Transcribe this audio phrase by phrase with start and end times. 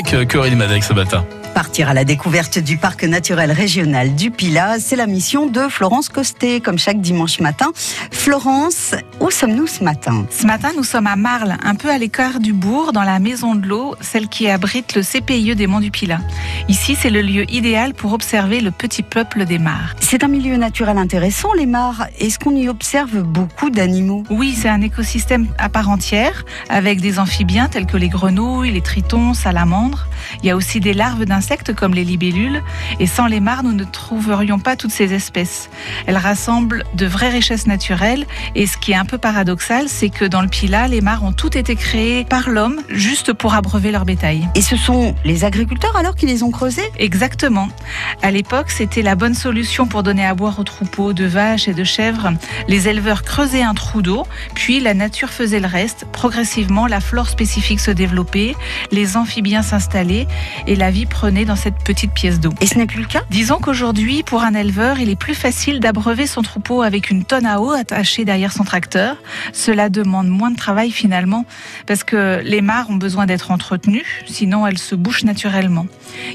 [0.00, 1.24] avec euh, Corinne Madec ce matin.
[1.54, 6.08] Partir à la découverte du parc naturel régional du Pilat, c'est la mission de Florence
[6.08, 7.72] Costet, comme chaque dimanche matin.
[8.12, 10.26] Florence, où sommes-nous ce matin?
[10.30, 13.56] Ce matin, nous sommes à Marle, un peu à l'écart du bourg, dans la maison
[13.56, 16.20] de l'eau, celle qui abrite le CPIE des Monts du Pilat.
[16.68, 19.96] Ici, c'est le lieu idéal pour observer le petit peuple des mares.
[19.98, 22.06] C'est un milieu naturel intéressant, les mares.
[22.20, 24.22] Est-ce qu'on y observe beaucoup d'animaux?
[24.30, 28.82] Oui, c'est un écosystème à part entière, avec des amphibiens tels que les grenouilles, les
[28.82, 29.89] tritons, salamandres.
[29.90, 30.09] Londres
[30.42, 32.62] il y a aussi des larves d'insectes comme les libellules.
[32.98, 35.70] Et sans les mares, nous ne trouverions pas toutes ces espèces.
[36.06, 38.26] Elles rassemblent de vraies richesses naturelles.
[38.54, 41.32] Et ce qui est un peu paradoxal, c'est que dans le Pilat, les mares ont
[41.32, 44.48] toutes été créées par l'homme juste pour abreuver leur bétail.
[44.54, 46.90] Et ce sont les agriculteurs alors qui les ont creusées?
[46.98, 47.68] Exactement.
[48.22, 51.74] À l'époque, c'était la bonne solution pour donner à boire aux troupeaux de vaches et
[51.74, 52.32] de chèvres.
[52.68, 56.06] Les éleveurs creusaient un trou d'eau, puis la nature faisait le reste.
[56.12, 58.54] Progressivement, la flore spécifique se développait,
[58.90, 60.09] les amphibiens s'installaient
[60.66, 62.52] et la vie prenait dans cette petite pièce d'eau.
[62.60, 63.22] Et ce n'est plus le cas?
[63.30, 67.46] Disons qu'aujourd'hui, pour un éleveur, il est plus facile d'abreuver son troupeau avec une tonne
[67.46, 69.16] à eau attachée derrière son tracteur.
[69.52, 71.44] Cela demande moins de travail finalement,
[71.86, 75.86] parce que les mares ont besoin d'être entretenues, sinon elles se bouchent naturellement.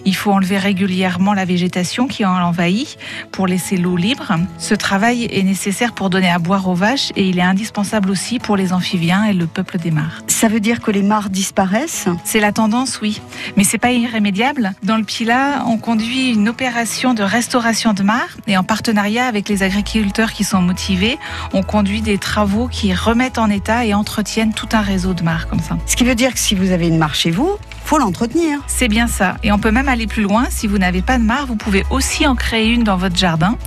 [0.06, 2.98] Il faut enlever régulièrement la végétation qui en envahit
[3.32, 4.32] pour laisser l'eau libre.
[4.58, 8.40] Ce travail est nécessaire pour donner à boire aux vaches et il est indispensable aussi
[8.40, 10.22] pour les amphibiens et le peuple des mares.
[10.28, 12.08] Ça veut dire que les mares disparaissent?
[12.24, 13.22] C'est la tendance, oui.
[13.58, 14.74] Mais c'est pas irrémédiable.
[14.84, 19.50] Dans le Pilat, on conduit une opération de restauration de mares et en partenariat avec
[19.50, 21.18] les agriculteurs qui sont motivés,
[21.54, 25.48] on conduit des travaux qui remettent en état et entretiennent tout un réseau de mares
[25.48, 25.78] comme ça.
[25.86, 28.60] Ce qui veut dire que si vous avez une mare chez vous, faut l'entretenir.
[28.68, 29.38] C'est bien ça.
[29.44, 30.48] Et on peut même aller plus loin.
[30.50, 33.58] Si vous n'avez pas de mare, vous pouvez aussi en créer une dans votre jardin.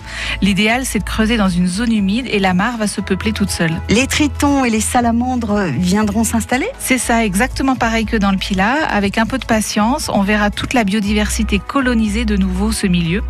[0.42, 3.50] L'idéal, c'est de creuser dans une zone humide et la mare va se peupler toute
[3.50, 3.80] seule.
[3.88, 6.68] Les tritons et les salamandres viendront s'installer?
[6.78, 8.84] C'est ça, exactement pareil que dans le Pilat.
[8.90, 13.22] Avec un peu de patience, on verra toute la biodiversité coloniser de nouveau ce milieu.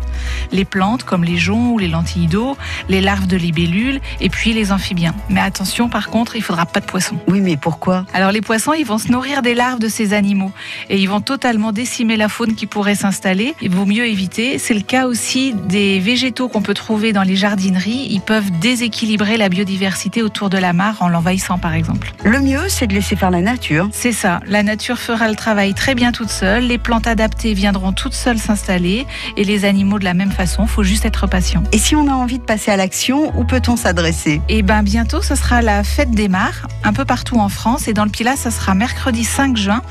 [0.51, 4.53] Les plantes comme les joncs ou les lentilles d'eau, les larves de libellules et puis
[4.53, 5.13] les amphibiens.
[5.29, 7.17] Mais attention, par contre, il faudra pas de poissons.
[7.27, 8.05] Oui, mais pourquoi?
[8.13, 10.51] Alors les poissons, ils vont se nourrir des larves de ces animaux
[10.89, 13.55] et ils vont totalement décimer la faune qui pourrait s'installer.
[13.61, 14.57] Il vaut mieux éviter.
[14.57, 18.07] C'est le cas aussi des végétaux qu'on peut trouver dans les jardineries.
[18.09, 22.13] Ils peuvent déséquilibrer la biodiversité autour de la mare en l'envahissant par exemple.
[22.23, 23.89] Le mieux, c'est de laisser faire la nature.
[23.91, 24.39] C'est ça.
[24.47, 26.63] La nature fera le travail très bien toute seule.
[26.63, 29.05] Les plantes adaptées viendront toutes seules s'installer
[29.37, 30.67] et les animaux de la même façon.
[30.67, 31.63] Faut juste être patient.
[31.71, 34.41] Et si on a envie de passer à l'action, où peut-on s'adresser?
[34.49, 37.87] Et ben bientôt, ce sera la fête des mares, un peu partout en France.
[37.87, 39.81] Et dans le Pilat, ça sera mercredi 5 juin,